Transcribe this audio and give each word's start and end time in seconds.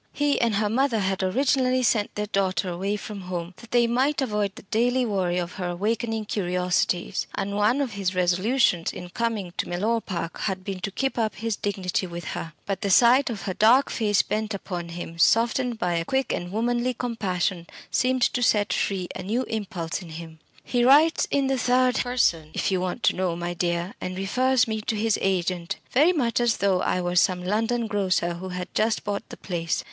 He 0.13 0.41
and 0.41 0.55
her 0.55 0.67
mother 0.67 0.97
had 0.97 1.21
originally 1.21 1.83
sent 1.83 2.15
their 2.15 2.25
daughter 2.25 2.69
away 2.69 2.95
from 2.95 3.21
home 3.21 3.53
that 3.57 3.69
they 3.69 3.85
might 3.85 4.19
avoid 4.19 4.55
the 4.55 4.63
daily 4.63 5.05
worry 5.05 5.37
of 5.37 5.51
her 5.61 5.67
awakening 5.69 6.25
curiosities, 6.25 7.27
and 7.35 7.55
one 7.55 7.81
of 7.81 7.91
his 7.91 8.15
resolutions 8.15 8.91
in 8.91 9.09
coming 9.09 9.53
to 9.57 9.69
Mellor 9.69 10.01
Park 10.01 10.39
had 10.39 10.63
been 10.63 10.79
to 10.79 10.89
keep 10.89 11.19
up 11.19 11.35
his 11.35 11.55
dignity 11.55 12.07
with 12.07 12.23
her. 12.29 12.53
But 12.65 12.81
the 12.81 12.89
sight 12.89 13.29
of 13.29 13.43
her 13.43 13.53
dark 13.53 13.91
face 13.91 14.23
bent 14.23 14.55
upon 14.55 14.89
him, 14.89 15.19
softened 15.19 15.77
by 15.77 15.93
a 15.93 16.05
quick 16.05 16.33
and 16.33 16.51
womanly 16.51 16.95
compassion, 16.95 17.67
seemed 17.91 18.23
to 18.23 18.41
set 18.41 18.73
free 18.73 19.07
a 19.15 19.21
new 19.21 19.43
impulse 19.43 20.01
in 20.01 20.09
him. 20.09 20.39
"He 20.63 20.83
writes 20.83 21.27
in 21.29 21.45
the 21.45 21.59
third 21.59 21.97
person, 21.99 22.49
if 22.55 22.71
you 22.71 22.81
want 22.81 23.03
to 23.03 23.15
know, 23.15 23.35
my 23.35 23.53
dear, 23.53 23.93
and 24.01 24.17
refers 24.17 24.67
me 24.67 24.81
to 24.81 24.95
his 24.95 25.19
agent, 25.21 25.75
very 25.91 26.11
much 26.11 26.39
as 26.39 26.57
though 26.57 26.81
I 26.81 27.01
were 27.01 27.15
some 27.15 27.43
London 27.45 27.85
grocer 27.85 28.33
who 28.33 28.49
had 28.49 28.73
just 28.73 29.03
bought 29.03 29.29
the 29.29 29.37
place. 29.37 29.79